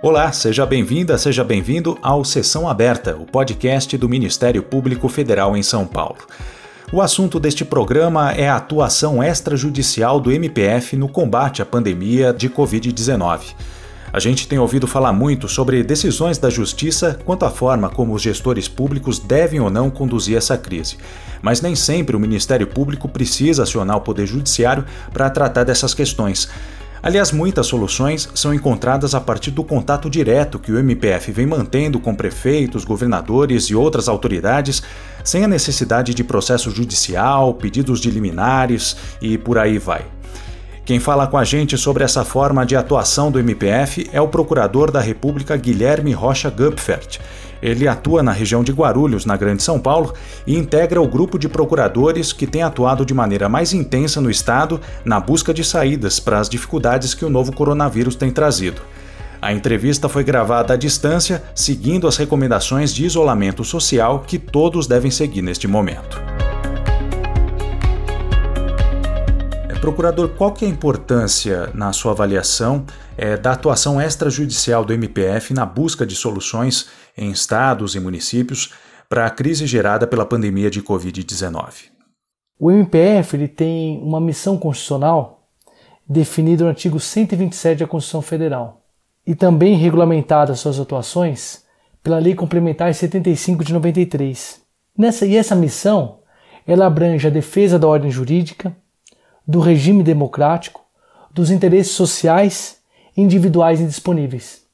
Olá, 0.00 0.30
seja 0.30 0.64
bem-vinda, 0.64 1.18
seja 1.18 1.42
bem-vindo 1.42 1.98
ao 2.00 2.24
Sessão 2.24 2.68
Aberta, 2.68 3.16
o 3.16 3.26
podcast 3.26 3.98
do 3.98 4.08
Ministério 4.08 4.62
Público 4.62 5.08
Federal 5.08 5.56
em 5.56 5.62
São 5.62 5.84
Paulo. 5.84 6.18
O 6.92 7.02
assunto 7.02 7.40
deste 7.40 7.64
programa 7.64 8.30
é 8.30 8.48
a 8.48 8.54
atuação 8.54 9.20
extrajudicial 9.20 10.20
do 10.20 10.30
MPF 10.30 10.96
no 10.96 11.08
combate 11.08 11.62
à 11.62 11.66
pandemia 11.66 12.32
de 12.32 12.48
Covid-19. 12.48 13.56
A 14.12 14.20
gente 14.20 14.46
tem 14.46 14.56
ouvido 14.56 14.86
falar 14.86 15.12
muito 15.12 15.48
sobre 15.48 15.82
decisões 15.82 16.38
da 16.38 16.48
Justiça 16.48 17.18
quanto 17.24 17.44
à 17.44 17.50
forma 17.50 17.90
como 17.90 18.14
os 18.14 18.22
gestores 18.22 18.68
públicos 18.68 19.18
devem 19.18 19.58
ou 19.58 19.68
não 19.68 19.90
conduzir 19.90 20.36
essa 20.36 20.56
crise. 20.56 20.96
Mas 21.42 21.60
nem 21.60 21.74
sempre 21.74 22.14
o 22.14 22.20
Ministério 22.20 22.68
Público 22.68 23.08
precisa 23.08 23.64
acionar 23.64 23.96
o 23.96 24.02
Poder 24.02 24.26
Judiciário 24.26 24.84
para 25.12 25.28
tratar 25.28 25.64
dessas 25.64 25.92
questões. 25.92 26.48
Aliás, 27.02 27.30
muitas 27.30 27.66
soluções 27.66 28.28
são 28.34 28.52
encontradas 28.52 29.14
a 29.14 29.20
partir 29.20 29.52
do 29.52 29.62
contato 29.62 30.10
direto 30.10 30.58
que 30.58 30.72
o 30.72 30.78
MPF 30.78 31.30
vem 31.30 31.46
mantendo 31.46 32.00
com 32.00 32.14
prefeitos, 32.14 32.84
governadores 32.84 33.64
e 33.64 33.74
outras 33.74 34.08
autoridades, 34.08 34.82
sem 35.22 35.44
a 35.44 35.48
necessidade 35.48 36.12
de 36.12 36.24
processo 36.24 36.70
judicial, 36.70 37.54
pedidos 37.54 38.00
de 38.00 38.10
liminares 38.10 38.96
e 39.22 39.38
por 39.38 39.58
aí 39.58 39.78
vai. 39.78 40.04
Quem 40.84 40.98
fala 40.98 41.26
com 41.26 41.36
a 41.36 41.44
gente 41.44 41.76
sobre 41.76 42.02
essa 42.02 42.24
forma 42.24 42.64
de 42.64 42.74
atuação 42.74 43.30
do 43.30 43.38
MPF 43.38 44.08
é 44.10 44.20
o 44.20 44.28
procurador 44.28 44.90
da 44.90 45.00
República 45.00 45.54
Guilherme 45.54 46.12
Rocha 46.12 46.48
Gupfert. 46.48 47.20
Ele 47.62 47.88
atua 47.88 48.22
na 48.22 48.32
região 48.32 48.62
de 48.62 48.72
Guarulhos, 48.72 49.24
na 49.24 49.36
Grande 49.36 49.62
São 49.62 49.78
Paulo, 49.78 50.14
e 50.46 50.56
integra 50.56 51.00
o 51.00 51.08
grupo 51.08 51.38
de 51.38 51.48
procuradores 51.48 52.32
que 52.32 52.46
tem 52.46 52.62
atuado 52.62 53.04
de 53.04 53.14
maneira 53.14 53.48
mais 53.48 53.72
intensa 53.72 54.20
no 54.20 54.30
Estado 54.30 54.80
na 55.04 55.18
busca 55.18 55.52
de 55.52 55.64
saídas 55.64 56.20
para 56.20 56.38
as 56.38 56.48
dificuldades 56.48 57.14
que 57.14 57.24
o 57.24 57.30
novo 57.30 57.52
coronavírus 57.52 58.14
tem 58.14 58.30
trazido. 58.30 58.80
A 59.40 59.52
entrevista 59.52 60.08
foi 60.08 60.24
gravada 60.24 60.74
à 60.74 60.76
distância, 60.76 61.42
seguindo 61.54 62.08
as 62.08 62.16
recomendações 62.16 62.92
de 62.92 63.04
isolamento 63.04 63.62
social 63.64 64.24
que 64.26 64.38
todos 64.38 64.86
devem 64.86 65.10
seguir 65.10 65.42
neste 65.42 65.68
momento. 65.68 66.20
Procurador, 69.88 70.28
qual 70.28 70.52
que 70.52 70.66
é 70.66 70.68
a 70.68 70.70
importância, 70.70 71.70
na 71.72 71.94
sua 71.94 72.12
avaliação, 72.12 72.84
é, 73.16 73.38
da 73.38 73.52
atuação 73.52 73.98
extrajudicial 73.98 74.84
do 74.84 74.92
MPF 74.92 75.54
na 75.54 75.64
busca 75.64 76.04
de 76.04 76.14
soluções 76.14 76.88
em 77.18 77.30
estados 77.30 77.94
e 77.94 78.00
municípios 78.00 78.72
para 79.08 79.26
a 79.26 79.30
crise 79.30 79.66
gerada 79.66 80.06
pela 80.06 80.24
pandemia 80.24 80.70
de 80.70 80.82
Covid-19? 80.82 81.90
O 82.58 82.70
MPF 82.70 83.36
ele 83.36 83.48
tem 83.48 84.00
uma 84.02 84.20
missão 84.20 84.56
constitucional 84.56 85.48
definida 86.08 86.64
no 86.64 86.70
artigo 86.70 86.98
127 86.98 87.80
da 87.80 87.86
Constituição 87.86 88.22
Federal 88.22 88.82
e 89.26 89.34
também 89.34 89.76
regulamentada 89.76 90.54
suas 90.54 90.80
atuações 90.80 91.62
pela 92.02 92.18
Lei 92.18 92.34
Complementar 92.34 92.94
75 92.94 93.62
de 93.64 93.72
93. 93.72 94.62
Nessa, 94.96 95.26
e 95.26 95.36
essa 95.36 95.54
missão 95.54 96.20
ela 96.66 96.86
abrange 96.86 97.26
a 97.26 97.30
defesa 97.30 97.78
da 97.78 97.86
ordem 97.86 98.10
jurídica, 98.10 98.76
do 99.46 99.60
regime 99.60 100.02
democrático, 100.02 100.82
dos 101.32 101.50
interesses 101.50 101.92
sociais, 101.92 102.78
individuais 103.16 103.80
e 103.80 103.86
disponíveis. 103.86 104.67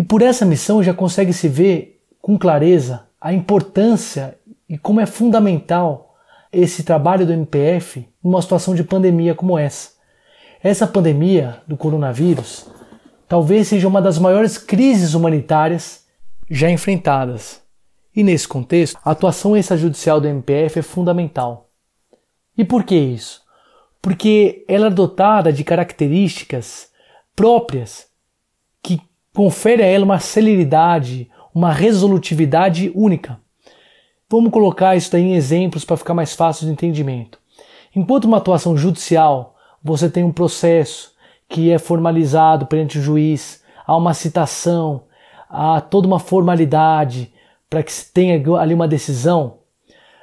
E 0.00 0.02
por 0.02 0.22
essa 0.22 0.46
missão 0.46 0.82
já 0.82 0.94
consegue 0.94 1.30
se 1.34 1.46
ver 1.46 2.00
com 2.22 2.38
clareza 2.38 3.06
a 3.20 3.34
importância 3.34 4.38
e 4.66 4.78
como 4.78 4.98
é 4.98 5.04
fundamental 5.04 6.16
esse 6.50 6.82
trabalho 6.82 7.26
do 7.26 7.34
MPF 7.34 8.08
numa 8.24 8.40
situação 8.40 8.74
de 8.74 8.82
pandemia 8.82 9.34
como 9.34 9.58
essa. 9.58 9.90
Essa 10.62 10.86
pandemia 10.86 11.60
do 11.66 11.76
coronavírus 11.76 12.66
talvez 13.28 13.68
seja 13.68 13.86
uma 13.86 14.00
das 14.00 14.18
maiores 14.18 14.56
crises 14.56 15.12
humanitárias 15.12 16.06
já 16.50 16.70
enfrentadas. 16.70 17.60
E 18.16 18.24
nesse 18.24 18.48
contexto, 18.48 18.98
a 19.04 19.10
atuação 19.10 19.54
extrajudicial 19.54 20.18
do 20.18 20.28
MPF 20.28 20.78
é 20.78 20.82
fundamental. 20.82 21.68
E 22.56 22.64
por 22.64 22.84
que 22.84 22.96
isso? 22.96 23.42
porque 24.02 24.64
ela 24.66 24.86
é 24.86 24.90
dotada 24.90 25.52
de 25.52 25.62
características 25.62 26.90
próprias 27.36 28.08
que 28.82 29.00
confere 29.34 29.82
a 29.82 29.86
ela 29.86 30.04
uma 30.04 30.18
celeridade, 30.18 31.30
uma 31.54 31.72
resolutividade 31.72 32.90
única. 32.94 33.40
Vamos 34.28 34.50
colocar 34.50 34.96
isso 34.96 35.10
daí 35.10 35.22
em 35.22 35.34
exemplos 35.34 35.84
para 35.84 35.96
ficar 35.96 36.14
mais 36.14 36.34
fácil 36.34 36.66
de 36.66 36.72
entendimento. 36.72 37.38
Enquanto 37.94 38.26
uma 38.26 38.36
atuação 38.36 38.76
judicial, 38.76 39.56
você 39.82 40.08
tem 40.08 40.22
um 40.22 40.32
processo 40.32 41.12
que 41.48 41.70
é 41.70 41.78
formalizado 41.78 42.66
perante 42.66 42.98
o 42.98 43.02
juiz, 43.02 43.62
há 43.84 43.96
uma 43.96 44.14
citação, 44.14 45.04
há 45.48 45.80
toda 45.80 46.06
uma 46.06 46.20
formalidade 46.20 47.32
para 47.68 47.82
que 47.82 47.92
se 47.92 48.12
tenha 48.12 48.40
ali 48.56 48.72
uma 48.72 48.86
decisão. 48.86 49.58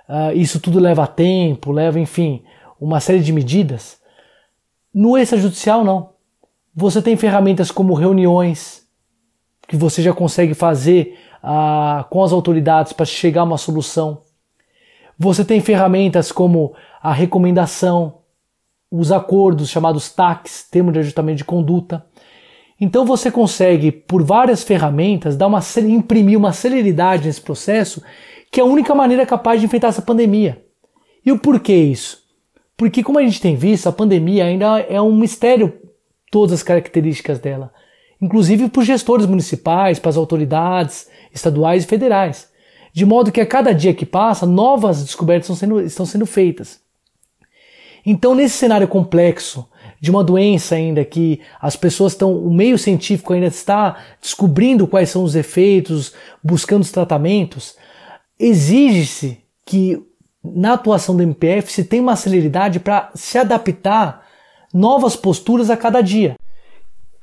Uh, 0.08 0.32
isso 0.36 0.62
tudo 0.62 0.80
leva 0.80 1.06
tempo, 1.06 1.74
leva, 1.74 2.00
enfim, 2.00 2.44
uma 2.80 3.02
série 3.02 3.20
de 3.20 3.34
medidas. 3.34 4.00
No 4.94 5.18
extrajudicial, 5.18 5.84
não. 5.84 6.12
Você 6.74 7.02
tem 7.02 7.18
ferramentas 7.18 7.72
como 7.72 7.94
reuniões, 7.94 8.87
que 9.68 9.76
você 9.76 10.02
já 10.02 10.14
consegue 10.14 10.54
fazer 10.54 11.20
ah, 11.44 12.06
com 12.10 12.24
as 12.24 12.32
autoridades 12.32 12.94
para 12.94 13.06
chegar 13.06 13.42
a 13.42 13.46
uma 13.46 13.58
solução. 13.58 14.22
Você 15.20 15.44
tem 15.44 15.60
ferramentas 15.60 16.32
como 16.32 16.74
a 17.02 17.12
recomendação, 17.12 18.20
os 18.92 19.12
acordos 19.12 19.70
chamados 19.70 20.10
TACs, 20.10 20.68
termo 20.70 20.92
de 20.92 21.00
ajustamento 21.00 21.40
de 21.40 21.46
conduta. 21.46 22.06
Então 22.80 23.06
você 23.06 23.32
consegue, 23.32 23.92
por 23.92 24.24
várias 24.24 24.64
ferramentas, 24.64 25.36
dar 25.36 25.48
uma, 25.48 25.60
imprimir 25.88 26.38
uma 26.38 26.54
celeridade 26.54 27.26
nesse 27.26 27.42
processo, 27.42 28.04
que 28.52 28.60
é 28.60 28.64
a 28.64 28.68
única 28.68 28.94
maneira 28.94 29.26
capaz 29.26 29.60
de 29.60 29.66
enfrentar 29.66 29.88
essa 29.88 30.02
pandemia. 30.02 30.64
E 31.26 31.32
o 31.32 31.40
porquê 31.40 31.76
isso? 31.76 32.26
Porque, 32.78 33.04
como 33.04 33.18
a 33.18 33.24
gente 33.24 33.42
tem 33.42 33.56
visto, 33.56 33.90
a 33.90 33.92
pandemia 33.92 34.46
ainda 34.46 34.80
é 34.82 35.02
um 35.02 35.16
mistério, 35.16 35.74
todas 36.32 36.54
as 36.54 36.64
características 36.64 37.40
dela, 37.40 37.74
inclusive 38.22 38.70
para 38.70 38.82
os 38.82 38.88
gestores 38.88 39.26
municipais, 39.26 40.00
para 40.00 40.10
as 40.10 40.18
autoridades 40.18 41.08
estaduais 41.34 41.84
e 41.84 41.88
federais. 41.88 42.50
De 42.94 43.06
modo 43.06 43.32
que 43.32 43.42
a 43.42 43.46
cada 43.46 43.74
dia 43.74 43.94
que 43.94 44.06
passa, 44.06 44.46
novas 44.46 45.04
descobertas 45.04 45.46
estão 45.46 45.56
sendo, 45.56 45.82
estão 45.82 46.06
sendo 46.06 46.26
feitas. 46.26 46.80
Então, 48.06 48.34
nesse 48.34 48.58
cenário 48.58 48.88
complexo, 48.88 49.68
de 50.00 50.10
uma 50.10 50.24
doença 50.24 50.76
ainda 50.76 51.04
que 51.04 51.42
as 51.60 51.76
pessoas 51.76 52.14
estão, 52.14 52.36
o 52.36 52.54
meio 52.54 52.78
científico 52.78 53.34
ainda 53.34 53.48
está 53.48 53.98
descobrindo 54.22 54.88
quais 54.88 55.10
são 55.10 55.24
os 55.24 55.36
efeitos, 55.36 56.14
buscando 56.44 56.84
os 56.84 56.92
tratamentos, 56.92 57.76
exige-se 58.40 59.40
que 59.66 60.02
na 60.44 60.74
atuação 60.74 61.16
do 61.16 61.24
MPF 61.24 61.72
se 61.72 61.84
tem 61.84 62.00
uma 62.00 62.16
celeridade 62.16 62.80
para 62.80 63.12
se 63.14 63.38
adaptar 63.38 64.26
novas 64.74 65.16
posturas 65.16 65.70
a 65.70 65.76
cada 65.76 66.02
dia. 66.02 66.36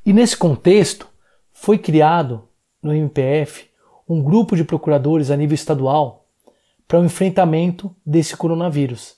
E 0.05 0.13
nesse 0.13 0.37
contexto, 0.37 1.09
foi 1.53 1.79
criado 1.79 2.49
no 2.83 2.93
MPF 2.93 3.67
um 4.09 4.23
grupo 4.23 4.55
de 4.55 4.65
procuradores 4.65 5.31
a 5.31 5.37
nível 5.37 5.55
estadual 5.55 6.27
para 6.87 7.01
o 7.01 7.05
enfrentamento 7.05 7.95
desse 8.05 8.37
coronavírus. 8.37 9.15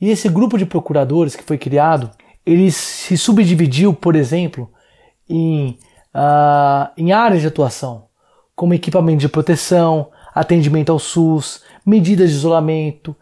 E 0.00 0.10
esse 0.10 0.28
grupo 0.28 0.58
de 0.58 0.66
procuradores 0.66 1.36
que 1.36 1.44
foi 1.44 1.56
criado, 1.56 2.10
ele 2.44 2.70
se 2.72 3.16
subdividiu, 3.16 3.94
por 3.94 4.16
exemplo, 4.16 4.70
em, 5.28 5.78
uh, 6.14 6.90
em 6.96 7.12
áreas 7.12 7.42
de 7.42 7.48
atuação, 7.48 8.06
como 8.56 8.74
equipamento 8.74 9.20
de 9.20 9.28
proteção, 9.28 10.10
atendimento 10.34 10.90
ao 10.90 10.98
SUS, 10.98 11.62
medidas 11.86 12.30
de 12.30 12.36
isolamento, 12.36 13.14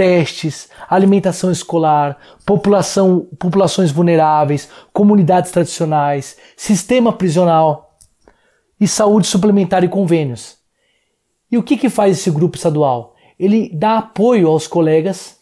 testes, 0.00 0.70
alimentação 0.88 1.52
escolar, 1.52 2.16
população, 2.46 3.28
populações 3.38 3.90
vulneráveis, 3.90 4.66
comunidades 4.94 5.50
tradicionais, 5.50 6.38
sistema 6.56 7.12
prisional 7.12 7.98
e 8.80 8.88
saúde 8.88 9.26
suplementar 9.26 9.84
e 9.84 9.88
convênios. 9.88 10.56
E 11.52 11.58
o 11.58 11.62
que, 11.62 11.76
que 11.76 11.90
faz 11.90 12.16
esse 12.16 12.30
grupo 12.30 12.56
estadual? 12.56 13.14
Ele 13.38 13.70
dá 13.74 13.98
apoio 13.98 14.48
aos 14.48 14.66
colegas 14.66 15.36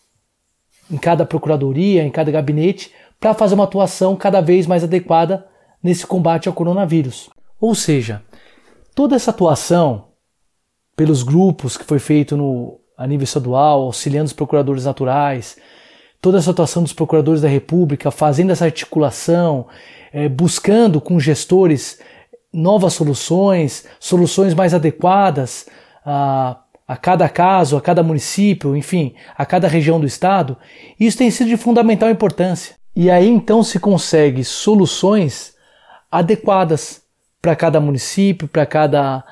em 0.90 0.96
cada 0.96 1.24
procuradoria, 1.24 2.02
em 2.02 2.10
cada 2.10 2.32
gabinete, 2.32 2.92
para 3.20 3.34
fazer 3.34 3.54
uma 3.54 3.62
atuação 3.62 4.16
cada 4.16 4.40
vez 4.40 4.66
mais 4.66 4.82
adequada 4.82 5.46
nesse 5.80 6.04
combate 6.04 6.48
ao 6.48 6.54
coronavírus. 6.54 7.30
Ou 7.60 7.76
seja, 7.76 8.24
toda 8.92 9.14
essa 9.14 9.30
atuação 9.30 10.08
pelos 10.96 11.22
grupos 11.22 11.76
que 11.76 11.84
foi 11.84 12.00
feito 12.00 12.36
no 12.36 12.77
a 12.98 13.06
nível 13.06 13.24
estadual, 13.24 13.82
auxiliando 13.82 14.26
os 14.26 14.32
procuradores 14.32 14.84
naturais, 14.84 15.56
toda 16.20 16.38
essa 16.38 16.50
atuação 16.50 16.82
dos 16.82 16.92
procuradores 16.92 17.40
da 17.40 17.48
República, 17.48 18.10
fazendo 18.10 18.50
essa 18.50 18.64
articulação, 18.64 19.68
é, 20.12 20.28
buscando 20.28 21.00
com 21.00 21.20
gestores 21.20 22.00
novas 22.52 22.94
soluções, 22.94 23.86
soluções 24.00 24.52
mais 24.52 24.74
adequadas 24.74 25.66
a, 26.04 26.58
a 26.86 26.96
cada 26.96 27.28
caso, 27.28 27.76
a 27.76 27.80
cada 27.80 28.02
município, 28.02 28.76
enfim, 28.76 29.14
a 29.36 29.46
cada 29.46 29.68
região 29.68 30.00
do 30.00 30.06
estado, 30.06 30.56
isso 30.98 31.18
tem 31.18 31.30
sido 31.30 31.48
de 31.48 31.56
fundamental 31.56 32.10
importância. 32.10 32.74
E 32.96 33.10
aí 33.10 33.28
então 33.28 33.62
se 33.62 33.78
consegue 33.78 34.42
soluções 34.42 35.54
adequadas 36.10 37.02
para 37.40 37.54
cada 37.54 37.78
município, 37.78 38.48
para 38.48 38.66
cada, 38.66 39.22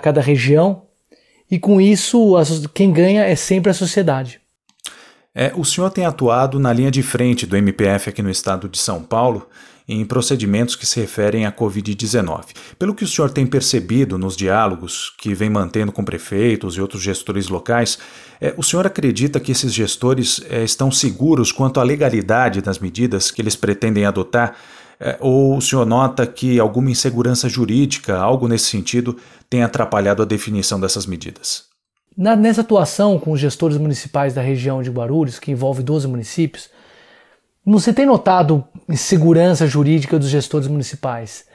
cada 0.00 0.20
região. 0.20 0.82
E 1.50 1.58
com 1.58 1.80
isso, 1.80 2.34
quem 2.74 2.92
ganha 2.92 3.24
é 3.24 3.34
sempre 3.34 3.70
a 3.70 3.74
sociedade. 3.74 4.40
É, 5.34 5.52
o 5.54 5.64
senhor 5.64 5.90
tem 5.90 6.04
atuado 6.04 6.58
na 6.58 6.72
linha 6.72 6.90
de 6.90 7.02
frente 7.02 7.46
do 7.46 7.56
MPF 7.56 8.10
aqui 8.10 8.22
no 8.22 8.30
estado 8.30 8.68
de 8.68 8.78
São 8.78 9.02
Paulo 9.02 9.46
em 9.88 10.04
procedimentos 10.04 10.76
que 10.76 10.84
se 10.84 11.00
referem 11.00 11.46
à 11.46 11.52
Covid-19. 11.52 12.44
Pelo 12.78 12.94
que 12.94 13.04
o 13.04 13.08
senhor 13.08 13.30
tem 13.30 13.46
percebido 13.46 14.18
nos 14.18 14.36
diálogos 14.36 15.14
que 15.16 15.34
vem 15.34 15.48
mantendo 15.48 15.90
com 15.90 16.04
prefeitos 16.04 16.76
e 16.76 16.80
outros 16.80 17.02
gestores 17.02 17.48
locais, 17.48 17.98
é, 18.38 18.52
o 18.56 18.62
senhor 18.62 18.86
acredita 18.86 19.40
que 19.40 19.50
esses 19.50 19.72
gestores 19.72 20.42
é, 20.50 20.62
estão 20.62 20.90
seguros 20.90 21.50
quanto 21.50 21.80
à 21.80 21.82
legalidade 21.82 22.60
das 22.60 22.78
medidas 22.78 23.30
que 23.30 23.40
eles 23.40 23.56
pretendem 23.56 24.04
adotar? 24.04 24.56
É, 25.00 25.16
ou 25.20 25.56
o 25.56 25.60
senhor 25.60 25.86
nota 25.86 26.26
que 26.26 26.58
alguma 26.58 26.90
insegurança 26.90 27.48
jurídica, 27.48 28.16
algo 28.16 28.48
nesse 28.48 28.66
sentido, 28.66 29.16
tem 29.48 29.62
atrapalhado 29.62 30.22
a 30.22 30.26
definição 30.26 30.80
dessas 30.80 31.06
medidas? 31.06 31.66
Na, 32.16 32.34
nessa 32.34 32.62
atuação 32.62 33.18
com 33.18 33.30
os 33.30 33.38
gestores 33.38 33.76
municipais 33.76 34.34
da 34.34 34.42
região 34.42 34.82
de 34.82 34.90
Guarulhos, 34.90 35.38
que 35.38 35.52
envolve 35.52 35.84
12 35.84 36.08
municípios, 36.08 36.68
não 37.64 37.78
se 37.78 37.92
tem 37.92 38.06
notado 38.06 38.64
insegurança 38.88 39.66
jurídica 39.66 40.18
dos 40.18 40.28
gestores 40.28 40.66
municipais, 40.66 41.46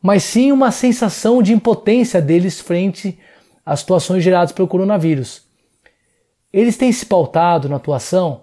mas 0.00 0.22
sim 0.22 0.52
uma 0.52 0.70
sensação 0.70 1.42
de 1.42 1.52
impotência 1.52 2.20
deles 2.22 2.60
frente 2.60 3.18
às 3.66 3.80
situações 3.80 4.22
geradas 4.22 4.52
pelo 4.52 4.68
coronavírus. 4.68 5.42
Eles 6.52 6.76
têm 6.76 6.92
se 6.92 7.04
pautado 7.04 7.68
na 7.68 7.76
atuação 7.76 8.42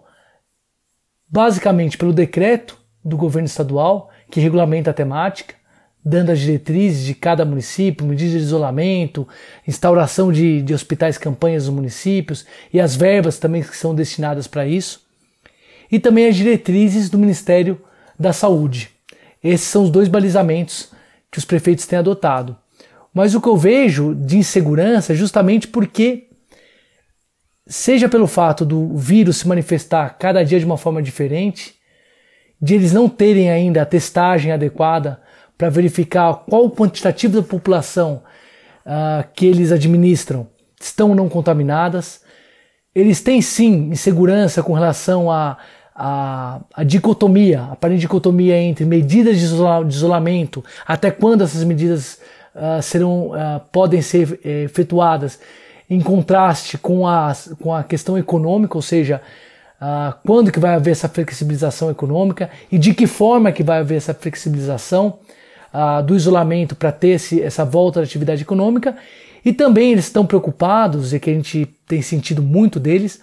basicamente 1.30 1.98
pelo 1.98 2.14
decreto 2.14 2.78
do 3.04 3.18
governo 3.18 3.48
estadual 3.48 4.10
que 4.30 4.40
regulamenta 4.40 4.92
a 4.92 4.94
temática, 4.94 5.56
dando 6.04 6.32
as 6.32 6.40
diretrizes 6.40 7.06
de 7.06 7.14
cada 7.14 7.44
município, 7.44 8.06
medidas 8.06 8.34
de 8.34 8.40
isolamento, 8.40 9.28
instauração 9.68 10.32
de, 10.32 10.62
de 10.62 10.74
hospitais 10.74 11.18
campanhas 11.18 11.66
nos 11.66 11.76
municípios 11.76 12.46
e 12.74 12.80
as 12.80 12.96
verbas 12.96 13.38
também 13.38 13.62
que 13.62 13.76
são 13.76 13.94
destinadas 13.94 14.48
para 14.48 14.66
isso 14.66 15.06
e 15.92 16.00
também 16.00 16.28
as 16.28 16.36
diretrizes 16.36 17.10
do 17.10 17.18
Ministério 17.18 17.82
da 18.20 18.34
Saúde. 18.34 18.90
Esses 19.44 19.68
são 19.68 19.84
os 19.84 19.90
dois 19.90 20.08
balizamentos 20.08 20.92
que 21.32 21.38
os 21.38 21.46
prefeitos 21.46 21.86
têm 21.86 22.00
adotado. 22.00 22.58
Mas 23.14 23.34
o 23.34 23.42
que 23.42 23.48
eu 23.48 23.58
vejo 23.58 24.14
de 24.14 24.38
insegurança 24.38 25.14
é 25.14 25.16
justamente 25.16 25.68
porque, 25.68 26.28
seja 27.66 28.08
pelo 28.08 28.28
fato 28.28 28.66
do 28.66 28.96
vírus 28.96 29.38
se 29.38 29.48
manifestar 29.48 30.18
cada 30.18 30.44
dia 30.44 30.60
de 30.60 30.66
uma 30.66 30.78
forma 30.78 31.02
diferente, 31.02 31.77
de 32.62 32.76
eles 32.76 32.94
não 32.94 33.08
terem 33.08 33.50
ainda 33.50 33.82
a 33.82 33.86
testagem 33.86 34.52
adequada 34.52 35.20
para 35.58 35.70
verificar 35.70 36.34
qual 36.48 36.66
o 36.66 36.72
quantitativo 36.72 37.42
da 37.42 37.48
população 37.48 38.22
uh, 38.86 39.28
que 39.34 39.46
eles 39.46 39.72
administram 39.72 40.48
estão 40.80 41.16
não 41.16 41.28
contaminadas. 41.28 42.22
Eles 42.94 43.22
têm 43.22 43.42
sim 43.42 43.90
insegurança 43.92 44.64
com 44.64 44.74
relação 44.74 45.32
a 45.32 45.58
a, 45.98 46.60
a 46.76 46.84
dicotomia, 46.84 47.62
a 47.62 47.72
aparente 47.72 48.02
dicotomia 48.02 48.56
entre 48.62 48.86
medidas 48.86 49.40
de, 49.40 49.46
isola, 49.46 49.84
de 49.84 49.96
isolamento, 49.96 50.64
até 50.86 51.10
quando 51.10 51.44
essas 51.44 51.64
medidas 51.64 52.20
uh, 52.54 52.82
serão, 52.84 53.32
uh, 53.32 53.60
podem 53.72 54.02
ser 54.04 54.30
uh, 54.34 54.40
efetuadas, 54.64 55.40
em 55.90 56.00
contraste 56.00 56.78
com 56.78 57.08
a, 57.08 57.34
com 57.60 57.74
a 57.74 57.84
questão 57.84 58.16
econômica, 58.16 58.78
ou 58.78 58.82
seja, 58.82 59.22
ah, 59.80 60.18
quando 60.26 60.52
que 60.52 60.60
vai 60.60 60.76
haver 60.76 60.92
essa 60.92 61.08
flexibilização 61.08 61.90
econômica 61.90 62.50
e 62.72 62.78
de 62.78 62.94
que 62.94 63.08
forma 63.08 63.52
que 63.52 63.64
vai 63.64 63.80
haver 63.80 63.96
essa 63.96 64.14
flexibilização 64.14 65.20
do 66.06 66.16
isolamento 66.16 66.76
para 66.76 66.92
ter 66.92 67.10
esse, 67.10 67.42
essa 67.42 67.64
volta 67.64 68.00
da 68.00 68.06
atividade 68.06 68.42
econômica. 68.42 68.98
E 69.46 69.54
também 69.54 69.92
eles 69.92 70.06
estão 70.06 70.26
preocupados, 70.26 71.14
e 71.14 71.20
que 71.20 71.30
a 71.30 71.34
gente 71.34 71.66
tem 71.88 72.02
sentido 72.02 72.42
muito 72.42 72.80
deles, 72.80 73.22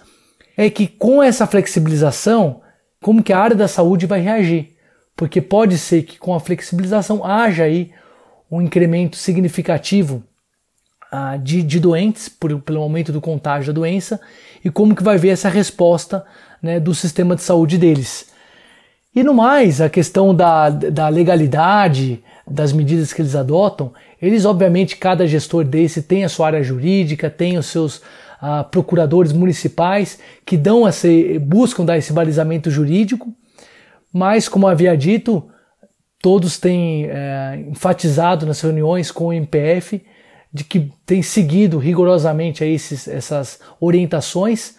é 0.55 0.69
que 0.69 0.87
com 0.87 1.21
essa 1.21 1.45
flexibilização 1.45 2.61
como 3.01 3.21
que 3.21 3.33
a 3.33 3.39
área 3.39 3.55
da 3.55 3.67
saúde 3.67 4.05
vai 4.05 4.21
reagir, 4.21 4.75
porque 5.15 5.41
pode 5.41 5.77
ser 5.77 6.03
que 6.03 6.17
com 6.17 6.33
a 6.33 6.39
flexibilização 6.39 7.23
haja 7.23 7.63
aí 7.63 7.91
um 8.49 8.61
incremento 8.61 9.17
significativo 9.17 10.23
ah, 11.17 11.37
de, 11.37 11.63
de, 11.63 11.79
doentes 11.79 12.27
por, 12.27 12.59
pelo 12.59 12.81
aumento 12.81 13.13
do 13.13 13.21
contágio 13.21 13.73
da 13.73 13.79
doença 13.79 14.19
e 14.63 14.69
como 14.69 14.93
que 14.93 15.01
vai 15.01 15.17
ver 15.17 15.29
essa 15.29 15.47
resposta 15.47 16.25
né, 16.61 16.77
do 16.77 16.93
sistema 16.93 17.37
de 17.37 17.41
saúde 17.41 17.77
deles. 17.77 18.27
E 19.15 19.23
no 19.23 19.33
mais, 19.33 19.79
a 19.79 19.89
questão 19.89 20.35
da, 20.35 20.69
da 20.69 21.07
legalidade 21.07 22.21
das 22.45 22.73
medidas 22.73 23.13
que 23.13 23.21
eles 23.21 23.33
adotam, 23.33 23.93
eles 24.21 24.43
obviamente, 24.43 24.97
cada 24.97 25.25
gestor 25.25 25.63
desse 25.63 26.01
tem 26.01 26.25
a 26.25 26.29
sua 26.29 26.47
área 26.47 26.61
jurídica, 26.61 27.29
tem 27.29 27.57
os 27.57 27.67
seus 27.67 28.01
a 28.41 28.65
procuradores 28.65 29.31
municipais 29.31 30.19
que 30.45 30.57
dão 30.57 30.85
esse, 30.85 31.39
buscam 31.39 31.85
dar 31.85 31.97
esse 31.97 32.11
balizamento 32.11 32.69
jurídico, 32.69 33.33
mas, 34.11 34.49
como 34.49 34.67
havia 34.67 34.97
dito, 34.97 35.49
todos 36.21 36.59
têm 36.59 37.05
é, 37.05 37.63
enfatizado 37.69 38.45
nas 38.45 38.59
reuniões 38.59 39.11
com 39.11 39.27
o 39.27 39.33
MPF 39.33 40.01
de 40.55 40.63
que 40.63 40.89
tem 41.05 41.21
seguido 41.21 41.77
rigorosamente 41.77 42.63
esses, 42.63 43.09
essas 43.09 43.59
orientações 43.77 44.75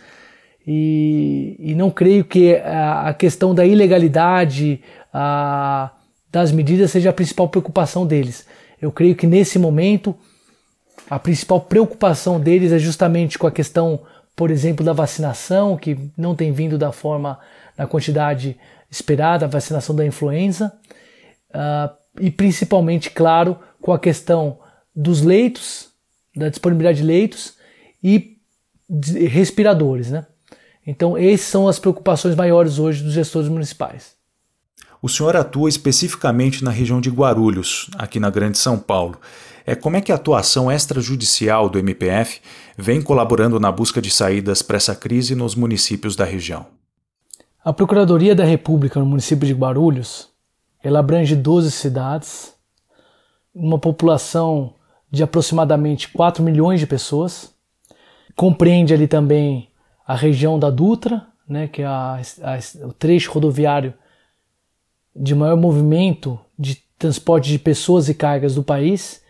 e, 0.66 1.54
e, 1.58 1.74
não 1.74 1.90
creio 1.90 2.24
que 2.24 2.56
a, 2.56 3.10
a 3.10 3.14
questão 3.14 3.54
da 3.54 3.66
ilegalidade 3.66 4.80
a, 5.12 5.90
das 6.32 6.50
medidas 6.50 6.90
seja 6.92 7.10
a 7.10 7.12
principal 7.12 7.50
preocupação 7.50 8.06
deles. 8.06 8.46
Eu 8.80 8.90
creio 8.90 9.14
que 9.14 9.26
nesse 9.26 9.58
momento 9.58 10.16
a 11.10 11.18
principal 11.18 11.60
preocupação 11.60 12.40
deles 12.40 12.72
é 12.72 12.78
justamente 12.78 13.38
com 13.38 13.46
a 13.46 13.52
questão, 13.52 14.00
por 14.34 14.50
exemplo, 14.50 14.82
da 14.82 14.94
vacinação, 14.94 15.76
que 15.76 15.98
não 16.16 16.34
tem 16.34 16.52
vindo 16.52 16.78
da 16.78 16.90
forma, 16.90 17.38
na 17.76 17.86
quantidade 17.86 18.56
esperada, 18.90 19.44
a 19.44 19.48
vacinação 19.48 19.94
da 19.94 20.06
influenza, 20.06 20.72
uh, 21.50 21.94
e 22.18 22.30
principalmente, 22.30 23.10
claro, 23.10 23.58
com 23.78 23.92
a 23.92 23.98
questão 23.98 24.58
dos 24.96 25.20
leitos, 25.20 25.90
da 26.34 26.48
disponibilidade 26.48 26.98
de 26.98 27.04
leitos 27.04 27.54
e 28.02 28.38
de 28.88 29.26
respiradores, 29.26 30.10
né? 30.10 30.26
Então, 30.86 31.18
essas 31.18 31.46
são 31.46 31.68
as 31.68 31.78
preocupações 31.78 32.34
maiores 32.34 32.78
hoje 32.78 33.02
dos 33.02 33.12
gestores 33.12 33.48
municipais. 33.48 34.14
O 35.02 35.08
senhor 35.08 35.36
atua 35.36 35.68
especificamente 35.68 36.64
na 36.64 36.70
região 36.70 37.00
de 37.00 37.10
Guarulhos, 37.10 37.90
aqui 37.98 38.18
na 38.18 38.30
Grande 38.30 38.56
São 38.56 38.78
Paulo 38.78 39.20
é 39.66 39.74
como 39.74 39.96
é 39.96 40.00
que 40.00 40.12
a 40.12 40.14
atuação 40.14 40.70
extrajudicial 40.70 41.68
do 41.68 41.78
MPF 41.78 42.40
vem 42.78 43.02
colaborando 43.02 43.58
na 43.58 43.72
busca 43.72 44.00
de 44.00 44.12
saídas 44.12 44.62
para 44.62 44.76
essa 44.76 44.94
crise 44.94 45.34
nos 45.34 45.56
municípios 45.56 46.14
da 46.14 46.24
região. 46.24 46.66
A 47.64 47.72
Procuradoria 47.72 48.32
da 48.32 48.44
República 48.44 49.00
no 49.00 49.06
município 49.06 49.44
de 49.44 49.52
Guarulhos, 49.52 50.28
ela 50.80 51.00
abrange 51.00 51.34
12 51.34 51.72
cidades, 51.72 52.54
uma 53.52 53.76
população 53.76 54.72
de 55.10 55.22
aproximadamente 55.22 56.08
4 56.08 56.42
milhões 56.42 56.80
de 56.80 56.86
pessoas. 56.86 57.54
Compreende 58.34 58.92
ali 58.92 59.06
também 59.06 59.68
a 60.06 60.14
região 60.14 60.58
da 60.58 60.70
Dutra, 60.70 61.26
né, 61.48 61.68
que 61.68 61.82
é 61.82 61.86
a, 61.86 62.20
a, 62.42 62.86
o 62.86 62.92
trecho 62.92 63.32
rodoviário 63.32 63.94
de 65.14 65.34
maior 65.34 65.56
movimento 65.56 66.38
de 66.58 66.76
transporte 66.98 67.50
de 67.50 67.58
pessoas 67.58 68.08
e 68.08 68.14
cargas 68.14 68.54
do 68.54 68.62
país 68.62 69.22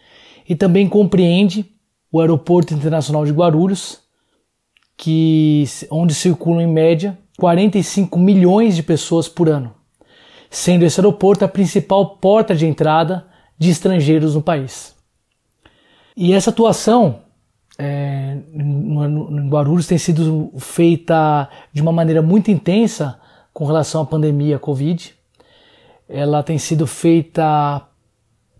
e 0.48 0.54
também 0.54 0.88
compreende 0.88 1.66
o 2.10 2.20
Aeroporto 2.20 2.72
Internacional 2.72 3.24
de 3.24 3.32
Guarulhos, 3.32 4.00
que, 4.96 5.64
onde 5.90 6.14
circulam 6.14 6.62
em 6.62 6.72
média 6.72 7.18
45 7.38 8.18
milhões 8.18 8.74
de 8.74 8.82
pessoas 8.82 9.28
por 9.28 9.48
ano, 9.48 9.74
sendo 10.48 10.84
esse 10.84 10.98
aeroporto 10.98 11.44
a 11.44 11.48
principal 11.48 12.16
porta 12.16 12.54
de 12.54 12.66
entrada 12.66 13.26
de 13.58 13.70
estrangeiros 13.70 14.34
no 14.34 14.42
país. 14.42 14.95
E 16.16 16.32
essa 16.32 16.48
atuação 16.48 17.20
é, 17.78 18.38
em 18.54 19.48
Guarulhos 19.50 19.86
tem 19.86 19.98
sido 19.98 20.50
feita 20.58 21.48
de 21.72 21.82
uma 21.82 21.92
maneira 21.92 22.22
muito 22.22 22.50
intensa 22.50 23.20
com 23.52 23.66
relação 23.66 24.00
à 24.00 24.06
pandemia 24.06 24.58
Covid. 24.58 25.14
Ela 26.08 26.42
tem 26.42 26.56
sido 26.56 26.86
feita 26.86 27.82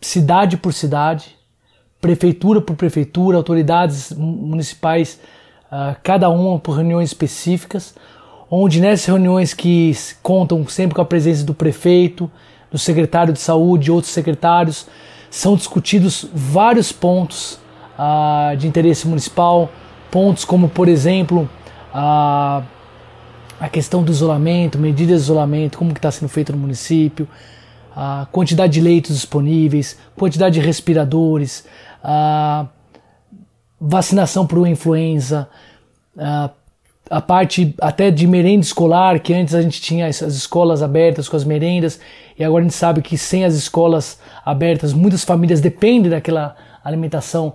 cidade 0.00 0.58
por 0.58 0.75
cidade, 0.75 1.34
prefeitura 1.98 2.60
por 2.60 2.76
prefeitura, 2.76 3.38
autoridades 3.38 4.12
municipais, 4.12 5.18
uh, 5.72 5.96
cada 6.02 6.28
uma 6.28 6.58
por 6.58 6.72
reuniões 6.72 7.08
específicas, 7.08 7.94
onde 8.50 8.80
nessas 8.80 9.06
reuniões 9.06 9.54
que 9.54 9.92
contam 10.22 10.66
sempre 10.68 10.94
com 10.94 11.00
a 11.00 11.06
presença 11.06 11.42
do 11.42 11.54
prefeito, 11.54 12.30
do 12.70 12.78
secretário 12.78 13.32
de 13.32 13.40
saúde 13.40 13.90
outros 13.90 14.12
secretários, 14.12 14.86
são 15.30 15.56
discutidos 15.56 16.26
vários 16.33 16.92
pontos 16.92 17.59
uh, 17.99 18.56
de 18.56 18.66
interesse 18.66 19.06
municipal, 19.06 19.71
pontos 20.11 20.45
como, 20.45 20.68
por 20.68 20.88
exemplo, 20.88 21.49
uh, 21.95 22.64
a 23.59 23.68
questão 23.71 24.02
do 24.02 24.12
isolamento, 24.12 24.78
medidas 24.78 25.21
de 25.21 25.25
isolamento, 25.25 25.78
como 25.78 25.92
que 25.92 25.99
está 25.99 26.11
sendo 26.11 26.28
feito 26.28 26.52
no 26.52 26.59
município, 26.59 27.28
a 27.95 28.26
quantidade 28.30 28.75
de 28.75 28.80
leitos 28.80 29.14
disponíveis, 29.14 29.99
quantidade 30.14 30.61
de 30.61 30.66
respiradores, 30.66 31.64
a 32.04 32.66
vacinação 33.80 34.47
para 34.47 34.68
influenza, 34.68 35.49
a, 36.18 36.50
a 37.10 37.20
parte 37.20 37.75
até 37.80 38.10
de 38.10 38.26
merenda 38.26 38.64
escolar, 38.64 39.20
que 39.20 39.32
antes 39.32 39.54
a 39.54 39.62
gente 39.62 39.80
tinha 39.80 40.06
as 40.06 40.20
escolas 40.22 40.82
abertas 40.82 41.28
com 41.28 41.36
as 41.36 41.44
merendas, 41.44 42.00
e 42.38 42.44
agora 42.44 42.62
a 42.62 42.66
gente 42.66 42.75
sabe 42.76 43.00
que 43.02 43.16
sem 43.16 43.44
as 43.44 43.54
escolas 43.54 44.18
abertas, 44.44 44.92
muitas 44.92 45.25
famílias 45.25 45.60
dependem 45.60 46.10
daquela 46.10 46.56
alimentação 46.84 47.54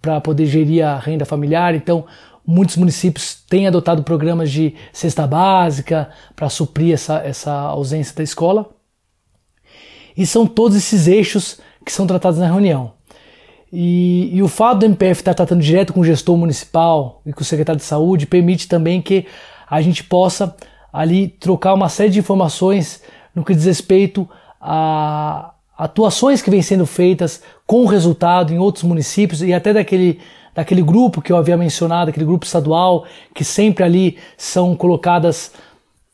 para 0.00 0.20
poder 0.20 0.46
gerir 0.46 0.84
a 0.84 0.98
renda 0.98 1.24
familiar. 1.24 1.74
Então, 1.74 2.04
muitos 2.46 2.76
municípios 2.76 3.42
têm 3.48 3.66
adotado 3.66 4.02
programas 4.02 4.50
de 4.50 4.74
cesta 4.92 5.26
básica 5.26 6.10
para 6.36 6.48
suprir 6.48 6.94
essa, 6.94 7.18
essa 7.18 7.52
ausência 7.52 8.14
da 8.14 8.22
escola. 8.22 8.68
E 10.16 10.26
são 10.26 10.46
todos 10.46 10.76
esses 10.76 11.06
eixos 11.06 11.60
que 11.84 11.92
são 11.92 12.06
tratados 12.06 12.38
na 12.38 12.46
reunião. 12.46 12.92
E, 13.72 14.30
e, 14.32 14.42
o 14.42 14.48
fato 14.48 14.78
do 14.80 14.86
MPF 14.86 15.20
estar 15.20 15.34
tratando 15.34 15.62
direto 15.62 15.92
com 15.92 16.00
o 16.00 16.04
gestor 16.04 16.36
municipal 16.36 17.22
e 17.24 17.32
com 17.32 17.42
o 17.42 17.44
secretário 17.44 17.78
de 17.78 17.86
saúde 17.86 18.26
permite 18.26 18.66
também 18.66 19.00
que 19.00 19.26
a 19.68 19.80
gente 19.80 20.02
possa 20.02 20.56
ali 20.92 21.28
trocar 21.28 21.74
uma 21.74 21.88
série 21.88 22.10
de 22.10 22.18
informações 22.18 23.00
no 23.32 23.44
que 23.44 23.54
diz 23.54 23.66
respeito 23.66 24.28
a 24.60 25.54
atuações 25.78 26.42
que 26.42 26.50
vêm 26.50 26.62
sendo 26.62 26.84
feitas 26.84 27.42
com 27.64 27.86
resultado 27.86 28.52
em 28.52 28.58
outros 28.58 28.82
municípios 28.82 29.40
e 29.40 29.54
até 29.54 29.72
daquele 29.72 30.20
daquele 30.54 30.82
grupo 30.82 31.22
que 31.22 31.32
eu 31.32 31.36
havia 31.36 31.56
mencionado, 31.56 32.10
aquele 32.10 32.26
grupo 32.26 32.44
estadual, 32.44 33.06
que 33.34 33.44
sempre 33.44 33.84
ali 33.84 34.18
são 34.36 34.74
colocadas 34.74 35.52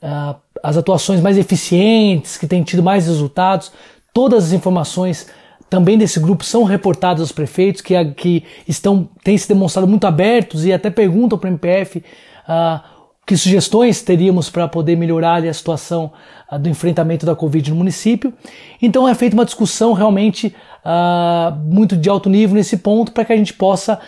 uh, 0.02 0.36
as 0.62 0.76
atuações 0.76 1.20
mais 1.20 1.38
eficientes, 1.38 2.36
que 2.36 2.46
têm 2.46 2.62
tido 2.62 2.82
mais 2.82 3.06
resultados. 3.06 3.72
Todas 4.12 4.44
as 4.44 4.52
informações 4.52 5.26
também 5.68 5.98
desse 5.98 6.20
grupo 6.20 6.44
são 6.44 6.64
reportadas 6.64 7.20
aos 7.20 7.32
prefeitos, 7.32 7.80
que, 7.80 7.92
que 8.14 8.44
estão 8.68 9.08
têm 9.24 9.36
se 9.36 9.48
demonstrado 9.48 9.86
muito 9.86 10.06
abertos 10.06 10.64
e 10.64 10.72
até 10.72 10.90
perguntam 10.90 11.38
para 11.38 11.48
o 11.48 11.52
MPF 11.52 11.98
uh, 11.98 12.80
que 13.26 13.36
sugestões 13.36 14.02
teríamos 14.02 14.48
para 14.48 14.68
poder 14.68 14.96
melhorar 14.96 15.44
a 15.44 15.52
situação 15.52 16.12
uh, 16.50 16.58
do 16.58 16.68
enfrentamento 16.68 17.26
da 17.26 17.34
Covid 17.34 17.70
no 17.70 17.76
município. 17.76 18.32
Então 18.80 19.08
é 19.08 19.14
feita 19.14 19.34
uma 19.34 19.44
discussão 19.44 19.92
realmente 19.92 20.54
uh, 20.84 21.56
muito 21.64 21.96
de 21.96 22.08
alto 22.08 22.30
nível 22.30 22.54
nesse 22.54 22.76
ponto 22.76 23.10
para 23.12 23.24
que 23.24 23.32
a 23.32 23.36
gente 23.36 23.52
possa 23.52 23.98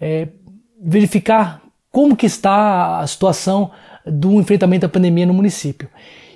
é, 0.00 0.28
verificar 0.80 1.60
como 1.90 2.16
que 2.16 2.24
está 2.24 3.00
a 3.00 3.06
situação 3.06 3.70
do 4.06 4.40
enfrentamento 4.40 4.86
da 4.86 4.88
pandemia 4.88 5.26
no 5.26 5.34
município. 5.34 5.88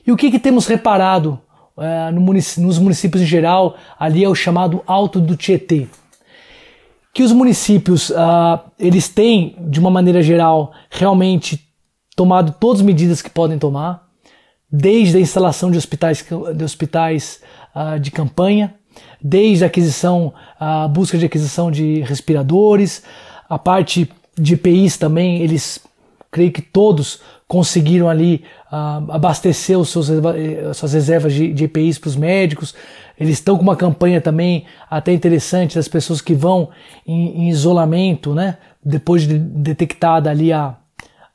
E 0.07 0.11
o 0.11 0.17
que, 0.17 0.31
que 0.31 0.39
temos 0.39 0.67
reparado 0.67 1.41
uh, 1.81 2.13
no 2.13 2.21
munic 2.21 2.61
nos 2.61 2.79
municípios 2.79 3.23
em 3.23 3.27
geral, 3.27 3.77
ali 3.99 4.23
é 4.23 4.29
o 4.29 4.35
chamado 4.35 4.83
Alto 4.87 5.19
do 5.19 5.37
Tietê. 5.37 5.89
Que 7.13 7.23
os 7.23 7.33
municípios, 7.33 8.11
uh, 8.11 8.61
eles 8.79 9.09
têm, 9.09 9.57
de 9.59 9.81
uma 9.81 9.91
maneira 9.91 10.23
geral, 10.23 10.73
realmente 10.91 11.67
tomado 12.15 12.55
todas 12.61 12.81
as 12.81 12.87
medidas 12.87 13.23
que 13.23 13.31
podem 13.31 13.59
tomar, 13.59 14.07
desde 14.71 15.17
a 15.17 15.21
instalação 15.21 15.71
de 15.71 15.79
hospitais 15.79 16.25
de, 16.55 16.63
hospitais, 16.65 17.41
uh, 17.75 17.99
de 17.99 18.11
campanha, 18.11 18.75
desde 19.21 19.65
a 19.65 19.67
aquisição, 19.67 20.33
a 20.59 20.87
busca 20.87 21.19
de 21.19 21.27
aquisição 21.27 21.71
de 21.71 22.01
respiradores, 22.03 23.03
a 23.49 23.59
parte 23.59 24.11
de 24.39 24.55
EPIs 24.55 24.97
também, 24.97 25.43
eles, 25.43 25.81
creio 26.31 26.53
que 26.53 26.63
todos 26.63 27.21
conseguiram 27.51 28.09
ali 28.09 28.45
uh, 28.71 29.11
abastecer 29.11 29.77
os 29.77 29.89
seus, 29.89 30.09
eh, 30.09 30.73
suas 30.73 30.93
reservas 30.93 31.35
de, 31.35 31.53
de 31.53 31.65
EPIs 31.65 31.99
para 31.99 32.07
os 32.07 32.15
médicos. 32.15 32.77
Eles 33.19 33.39
estão 33.39 33.57
com 33.57 33.63
uma 33.65 33.75
campanha 33.75 34.21
também 34.21 34.67
até 34.89 35.13
interessante 35.13 35.75
das 35.75 35.89
pessoas 35.89 36.21
que 36.21 36.33
vão 36.33 36.69
em, 37.05 37.41
em 37.43 37.49
isolamento, 37.49 38.37
né? 38.37 38.57
Depois 38.85 39.27
de 39.27 39.37
detectada 39.37 40.31
ali 40.31 40.53
a, 40.53 40.77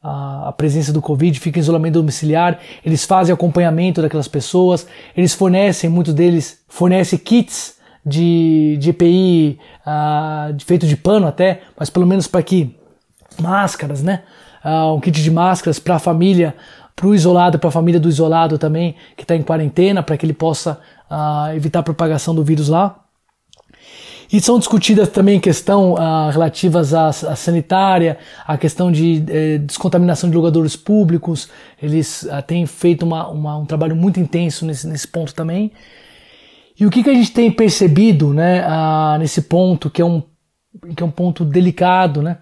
a, 0.01 0.53
presença 0.55 0.93
do 0.93 1.01
Covid, 1.01 1.37
fica 1.37 1.59
em 1.59 1.61
isolamento 1.61 1.95
domiciliar, 1.95 2.61
eles 2.85 3.03
fazem 3.03 3.33
acompanhamento 3.33 4.01
daquelas 4.01 4.29
pessoas, 4.29 4.87
eles 5.17 5.33
fornecem, 5.33 5.89
muitos 5.89 6.13
deles 6.13 6.63
fornecem 6.69 7.19
kits 7.19 7.75
de, 8.05 8.77
de 8.79 8.91
EPI 8.91 9.59
uh, 9.59 9.81
ah, 9.85 10.51
feito 10.65 10.87
de 10.87 10.95
pano 10.95 11.27
até, 11.27 11.63
mas 11.77 11.89
pelo 11.89 12.07
menos 12.07 12.25
para 12.25 12.41
que 12.41 12.73
máscaras, 13.37 14.01
né? 14.01 14.23
Uh, 14.65 14.95
um 14.95 14.99
kit 14.99 15.21
de 15.21 15.29
máscaras 15.29 15.77
para 15.77 15.95
a 15.95 15.99
família, 15.99 16.55
para 16.95 17.07
o 17.07 17.13
isolado, 17.13 17.59
para 17.59 17.67
a 17.67 17.71
família 17.71 17.99
do 17.99 18.09
isolado 18.09 18.57
também, 18.57 18.95
que 19.15 19.23
está 19.23 19.35
em 19.35 19.43
quarentena, 19.43 20.01
para 20.01 20.17
que 20.17 20.25
ele 20.25 20.33
possa 20.33 20.79
uh, 21.11 21.53
evitar 21.55 21.79
a 21.79 21.83
propagação 21.83 22.33
do 22.33 22.43
vírus 22.43 22.69
lá. 22.69 23.01
E 24.31 24.41
são 24.41 24.57
discutidas 24.57 25.09
também 25.09 25.39
questões 25.39 25.99
uh, 25.99 26.31
relativas 26.31 26.95
à, 26.95 27.09
à, 27.09 27.35
sanitária, 27.35 28.17
a 28.45 28.57
questão 28.57 28.91
de 28.91 29.23
eh, 29.29 29.59
descontaminação 29.59 30.31
de 30.31 30.35
lugadores 30.35 30.75
públicos. 30.75 31.47
Eles 31.79 32.27
têm 32.47 32.65
feito 32.65 33.05
uma, 33.05 33.27
uma, 33.27 33.57
um 33.57 33.65
trabalho 33.65 33.95
muito 33.95 34.19
intenso 34.19 34.65
nesse, 34.65 34.87
nesse 34.87 35.07
ponto 35.07 35.33
também. 35.35 35.71
E 36.77 36.87
o 36.87 36.89
que, 36.89 37.03
que 37.03 37.09
a 37.09 37.13
gente 37.13 37.31
tem 37.31 37.51
percebido 37.51 38.33
né, 38.33 38.65
nesse 39.19 39.43
ponto, 39.43 39.91
que 39.91 40.01
é, 40.01 40.05
um, 40.05 40.23
que 40.95 41.03
é 41.03 41.05
um 41.05 41.11
ponto 41.11 41.45
delicado, 41.45 42.21
né? 42.23 42.39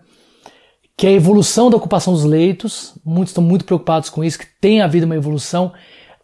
Que 0.98 1.08
é 1.08 1.10
a 1.10 1.14
evolução 1.14 1.70
da 1.70 1.78
ocupação 1.78 2.14
dos 2.14 2.24
leitos. 2.24 2.98
Muitos 3.04 3.32
estão 3.32 3.44
muito 3.44 3.66
preocupados 3.66 4.10
com 4.10 4.24
isso, 4.24 4.40
que 4.40 4.48
tem 4.60 4.82
havido 4.82 5.06
uma 5.06 5.16
evolução. 5.16 5.74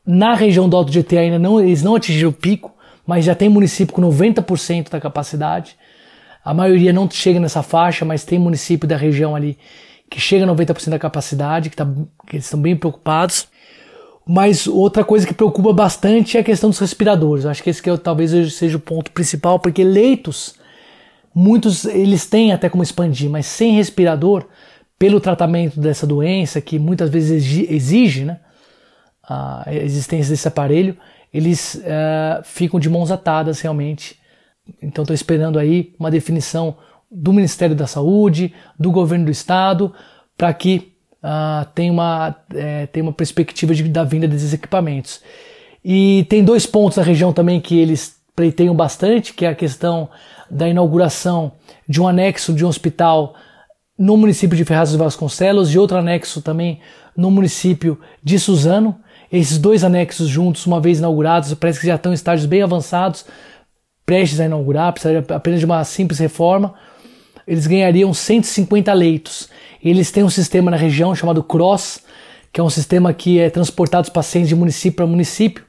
Na 0.06 0.34
região 0.34 0.70
do 0.70 0.76
Alto 0.76 0.92
GT 0.92 1.18
ainda 1.18 1.40
não, 1.40 1.60
eles 1.60 1.84
não 1.84 1.96
atingiram 1.96 2.30
o 2.30 2.34
pico, 2.34 2.74
mas 3.06 3.26
já 3.26 3.36
tem 3.36 3.50
município 3.50 3.94
com 3.94 4.02
90% 4.02 4.90
da 4.90 5.00
capacidade. 5.00 5.76
A 6.44 6.54
maioria 6.54 6.94
não 6.94 7.10
chega 7.10 7.40
nessa 7.40 7.62
faixa, 7.62 8.06
mas 8.06 8.24
tem 8.24 8.40
município 8.40 8.88
da 8.88 8.96
região 8.96 9.36
ali 9.36 9.58
que 10.10 10.20
chega 10.20 10.44
a 10.44 10.48
90% 10.48 10.90
da 10.90 11.00
capacidade, 11.00 11.70
que, 11.70 11.76
tá, 11.76 11.86
que 12.28 12.36
eles 12.36 12.46
estão 12.46 12.60
bem 12.60 12.76
preocupados. 12.76 13.48
Mas 14.26 14.68
outra 14.68 15.04
coisa 15.04 15.26
que 15.26 15.34
preocupa 15.34 15.74
bastante 15.74 16.38
é 16.38 16.40
a 16.40 16.44
questão 16.44 16.70
dos 16.70 16.80
respiradores. 16.80 17.46
Eu 17.46 17.52
acho 17.52 17.64
que 17.64 17.70
esse 17.70 17.82
que 17.82 17.90
é, 17.90 17.98
talvez 17.98 18.32
seja 18.54 18.78
o 18.78 18.80
ponto 18.80 19.12
principal, 19.12 19.60
porque 19.60 19.84
leitos, 19.84 20.56
muitos 21.34 21.86
eles 21.86 22.26
têm 22.26 22.52
até 22.52 22.70
como 22.70 22.84
expandir, 22.84 23.30
mas 23.30 23.46
sem 23.46 23.74
respirador, 23.74 24.46
pelo 25.00 25.22
tratamento 25.22 25.80
dessa 25.80 26.06
doença, 26.06 26.60
que 26.60 26.78
muitas 26.78 27.10
vezes 27.10 27.70
exige 27.70 28.26
né, 28.26 28.40
a 29.24 29.64
existência 29.74 30.32
desse 30.32 30.48
aparelho, 30.48 30.98
eles 31.34 31.76
uh, 31.76 32.44
ficam 32.44 32.80
de 32.80 32.90
mãos 32.90 33.10
atadas 33.10 33.62
realmente. 33.62 34.20
Então 34.82 35.04
estou 35.04 35.16
esperando 35.16 35.58
aí 35.58 35.94
uma 35.98 36.12
definição 36.12 36.76
do 37.10 37.32
Ministério 37.32 37.76
da 37.76 37.88
Saúde, 37.88 38.54
do 38.78 38.92
governo 38.92 39.26
do 39.26 39.32
estado, 39.32 39.94
para 40.38 40.54
que 40.54 40.92
uh, 41.24 41.66
tem, 41.74 41.90
uma, 41.90 42.36
é, 42.54 42.86
tem 42.88 43.02
uma 43.02 43.14
perspectiva 43.14 43.74
de, 43.74 43.84
da 43.84 44.04
vinda 44.04 44.28
desses 44.28 44.54
equipamentos. 44.54 45.22
E 45.84 46.26
tem 46.30 46.44
dois 46.44 46.66
pontos 46.66 46.98
na 46.98 47.04
região 47.04 47.32
também 47.32 47.62
que 47.62 47.80
eles 47.80 48.18
pleiteiam 48.36 48.76
bastante, 48.76 49.34
que 49.34 49.46
é 49.46 49.50
a 49.50 49.56
questão 49.56 50.10
da 50.52 50.68
inauguração 50.68 51.54
de 51.88 52.02
um 52.02 52.08
anexo 52.08 52.54
de 52.54 52.66
um 52.66 52.68
hospital 52.68 53.36
no 54.00 54.16
município 54.16 54.56
de 54.56 54.64
Ferraz 54.64 54.92
de 54.92 54.98
Vasconcelos 54.98 55.74
e 55.74 55.78
outro 55.78 55.98
anexo 55.98 56.42
também 56.42 56.80
no 57.18 57.30
município 57.30 58.00
de 58.24 58.40
Suzano. 58.40 58.96
Esses 59.30 59.58
dois 59.58 59.84
anexos 59.84 60.30
juntos, 60.30 60.66
uma 60.66 60.80
vez 60.80 61.00
inaugurados, 61.00 61.54
parece 61.54 61.82
que 61.82 61.88
já 61.88 61.96
estão 61.96 62.14
em 62.14 62.16
estágios 62.16 62.48
bem 62.48 62.62
avançados, 62.62 63.26
prestes 64.06 64.40
a 64.40 64.46
inaugurar, 64.46 64.94
precisaria 64.94 65.24
apenas 65.36 65.60
de 65.60 65.66
uma 65.66 65.84
simples 65.84 66.18
reforma. 66.18 66.74
Eles 67.46 67.68
ganhariam 67.68 68.14
150 68.14 68.94
leitos. 68.94 69.50
Eles 69.84 70.12
têm 70.12 70.24
um 70.24 70.30
sistema 70.30 70.72
na 70.72 70.78
região 70.78 71.14
chamado 71.14 71.44
CROSS, 71.44 72.02
que 72.54 72.62
é 72.62 72.64
um 72.64 72.70
sistema 72.70 73.14
que 73.14 73.38
é 73.38 73.50
transportado 73.50 74.04
os 74.04 74.10
pacientes 74.10 74.48
de 74.48 74.56
município 74.56 74.96
para 74.96 75.08
município. 75.08 75.66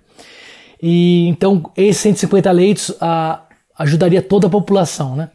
E 0.80 1.26
então 1.26 1.62
esses 1.76 2.00
150 2.00 2.50
leitos 2.52 2.94
a, 3.00 3.42
ajudaria 3.76 4.22
toda 4.22 4.46
a 4.46 4.50
população 4.50 5.16
né, 5.16 5.30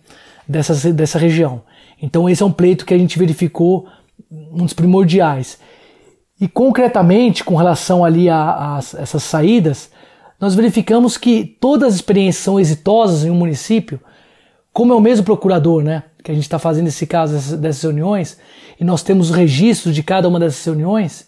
dessa, 0.48 0.94
dessa 0.94 1.20
região. 1.20 1.62
Então 2.06 2.30
esse 2.30 2.44
é 2.44 2.46
um 2.46 2.52
pleito 2.52 2.86
que 2.86 2.94
a 2.94 2.98
gente 2.98 3.18
verificou 3.18 3.88
um 4.32 4.64
dos 4.64 4.74
primordiais. 4.74 5.58
E 6.40 6.48
concretamente 6.48 7.44
com 7.44 7.56
relação 7.56 8.06
ali 8.06 8.30
a, 8.30 8.76
a 8.76 8.78
essas 8.78 9.24
saídas, 9.24 9.90
nós 10.40 10.54
verificamos 10.54 11.18
que 11.18 11.58
todas 11.60 11.90
as 11.90 11.96
experiências 11.96 12.44
são 12.44 12.60
exitosas 12.60 13.26
em 13.26 13.32
um 13.32 13.36
município, 13.36 14.00
como 14.72 14.94
é 14.94 14.96
o 14.96 15.02
mesmo 15.02 15.26
procurador, 15.26 15.84
né? 15.84 16.04
que 16.24 16.30
a 16.30 16.34
gente 16.34 16.44
está 16.44 16.60
fazendo 16.60 16.88
esse 16.88 17.08
caso 17.08 17.58
dessas 17.58 17.82
reuniões, 17.82 18.38
e 18.80 18.84
nós 18.84 19.02
temos 19.02 19.32
o 19.32 19.34
registro 19.34 19.92
de 19.92 20.04
cada 20.04 20.28
uma 20.28 20.40
dessas 20.40 20.64
reuniões, 20.64 21.28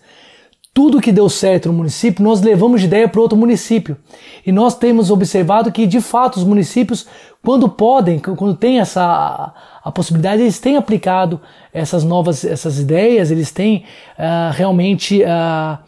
tudo 0.77 1.01
que 1.01 1.11
deu 1.11 1.27
certo 1.27 1.69
no 1.69 1.73
município, 1.73 2.23
nós 2.23 2.39
levamos 2.39 2.81
de 2.81 2.85
ideia 2.85 3.07
para 3.07 3.19
outro 3.19 3.35
município. 3.35 3.97
E 4.45 4.51
nós 4.51 4.77
temos 4.77 5.09
observado 5.09 5.71
que, 5.71 5.87
de 5.87 5.99
fato, 5.99 6.37
os 6.37 6.43
municípios, 6.43 7.07
quando 7.43 7.67
podem, 7.67 8.19
quando 8.19 8.53
tem 8.53 8.79
essa 8.79 9.55
a 9.83 9.91
possibilidade, 9.91 10.43
eles 10.43 10.59
têm 10.59 10.77
aplicado 10.77 11.41
essas 11.73 12.03
novas 12.03 12.45
essas 12.45 12.77
ideias, 12.77 13.31
eles 13.31 13.49
têm 13.49 13.85
uh, 14.19 14.53
realmente 14.53 15.23
uh, 15.23 15.79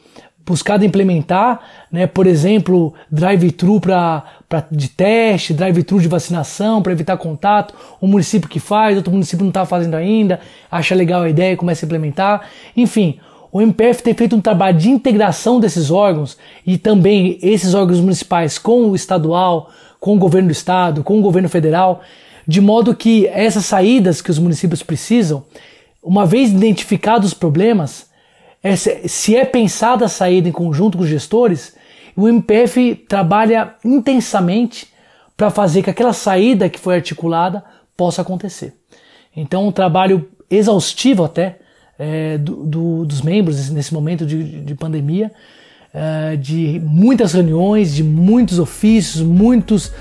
buscado 0.43 0.83
implementar, 0.83 1.59
né, 1.91 2.07
por 2.07 2.25
exemplo, 2.25 2.91
drive-thru 3.11 3.79
de 4.71 4.89
teste, 4.89 5.53
drive-thru 5.53 5.99
de 6.01 6.07
vacinação 6.07 6.81
para 6.81 6.93
evitar 6.93 7.15
contato, 7.17 7.75
um 8.01 8.07
município 8.07 8.49
que 8.49 8.59
faz, 8.59 8.97
outro 8.97 9.11
município 9.11 9.43
não 9.43 9.51
está 9.51 9.67
fazendo 9.67 9.93
ainda, 9.93 10.39
acha 10.71 10.95
legal 10.95 11.21
a 11.21 11.29
ideia 11.29 11.53
e 11.53 11.55
começa 11.55 11.85
a 11.85 11.87
implementar. 11.87 12.49
Enfim, 12.75 13.19
o 13.51 13.61
MPF 13.61 14.03
tem 14.03 14.13
feito 14.13 14.35
um 14.35 14.41
trabalho 14.41 14.77
de 14.77 14.89
integração 14.89 15.59
desses 15.59 15.89
órgãos 15.89 16.37
e 16.65 16.77
também 16.77 17.39
esses 17.41 17.73
órgãos 17.73 17.99
municipais 17.99 18.57
com 18.57 18.89
o 18.89 18.95
estadual, 18.95 19.69
com 19.99 20.15
o 20.15 20.19
governo 20.19 20.49
do 20.49 20.51
estado, 20.51 21.03
com 21.03 21.17
o 21.17 21.21
governo 21.21 21.49
federal, 21.49 22.01
de 22.47 22.61
modo 22.61 22.95
que 22.95 23.27
essas 23.27 23.65
saídas 23.65 24.21
que 24.21 24.31
os 24.31 24.39
municípios 24.39 24.83
precisam, 24.83 25.43
uma 26.01 26.25
vez 26.25 26.51
identificados 26.51 27.29
os 27.29 27.33
problemas, 27.33 28.07
é, 28.63 28.75
se 28.75 29.35
é 29.35 29.45
pensada 29.45 30.05
a 30.05 30.09
saída 30.09 30.49
em 30.49 30.51
conjunto 30.51 30.97
com 30.97 31.03
os 31.03 31.09
gestores, 31.09 31.75
o 32.15 32.27
MPF 32.27 32.95
trabalha 33.07 33.75
intensamente 33.83 34.87
para 35.35 35.49
fazer 35.49 35.81
que 35.81 35.89
aquela 35.89 36.13
saída 36.13 36.69
que 36.69 36.79
foi 36.79 36.95
articulada 36.95 37.63
possa 37.95 38.21
acontecer. 38.21 38.73
Então, 39.35 39.67
um 39.67 39.71
trabalho 39.71 40.29
exaustivo 40.49 41.23
até 41.23 41.59
é, 41.99 42.37
do, 42.37 42.63
do, 42.63 43.05
dos 43.05 43.21
membros 43.21 43.69
nesse 43.69 43.93
momento 43.93 44.25
de, 44.25 44.61
de 44.61 44.73
pandemia, 44.73 45.29
é, 45.93 46.37
de 46.37 46.81
muitas 46.83 47.33
reuniões, 47.33 47.93
de 47.93 48.03
muitos 48.03 48.57
ofícios, 48.57 49.21
muitos, 49.21 49.91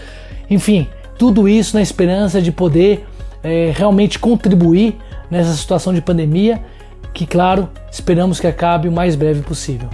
enfim, 0.49 0.87
tudo 1.19 1.49
isso 1.49 1.77
na 1.77 1.83
esperança 1.83 2.41
de 2.41 2.53
poder 2.53 3.05
é, 3.43 3.73
realmente 3.75 4.19
contribuir 4.19 4.97
nessa 5.29 5.53
situação 5.55 5.93
de 5.93 6.01
pandemia 6.01 6.63
que, 7.13 7.27
claro, 7.27 7.69
esperamos 7.91 8.39
que 8.39 8.47
acabe 8.47 8.87
o 8.87 8.93
mais 8.93 9.17
breve 9.17 9.43
possível. 9.43 9.89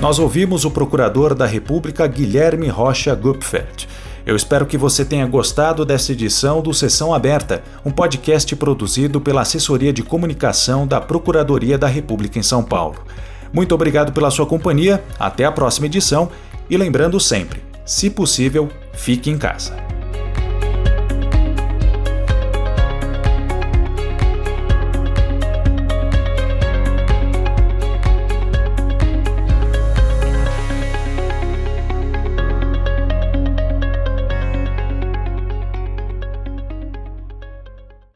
Nós 0.00 0.18
ouvimos 0.18 0.64
o 0.64 0.70
procurador 0.70 1.34
da 1.34 1.46
República 1.46 2.06
Guilherme 2.08 2.68
Rocha 2.68 3.14
Gupfeld. 3.14 3.88
Eu 4.24 4.36
espero 4.36 4.66
que 4.66 4.78
você 4.78 5.04
tenha 5.04 5.26
gostado 5.26 5.84
dessa 5.84 6.12
edição 6.12 6.62
do 6.62 6.72
Sessão 6.72 7.12
Aberta, 7.12 7.62
um 7.84 7.90
podcast 7.90 8.54
produzido 8.54 9.20
pela 9.20 9.42
Assessoria 9.42 9.92
de 9.92 10.02
Comunicação 10.02 10.86
da 10.86 11.00
Procuradoria 11.00 11.76
da 11.76 11.88
República 11.88 12.38
em 12.38 12.42
São 12.42 12.62
Paulo. 12.62 13.04
Muito 13.52 13.74
obrigado 13.74 14.12
pela 14.12 14.30
sua 14.30 14.46
companhia, 14.46 15.02
até 15.18 15.44
a 15.44 15.52
próxima 15.52 15.86
edição 15.86 16.30
e 16.70 16.76
lembrando 16.76 17.18
sempre, 17.18 17.62
se 17.84 18.08
possível, 18.08 18.68
fique 18.92 19.28
em 19.28 19.36
casa. 19.36 19.91